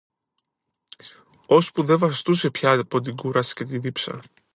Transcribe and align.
Ώσπου 1.45 1.83
δε 1.83 1.95
βαστούσε 1.95 2.49
πια 2.51 2.79
από 2.79 2.99
την 2.99 3.15
κούραση 3.15 3.53
και 3.53 3.63
τη 3.65 3.77
δίψα 3.79 4.21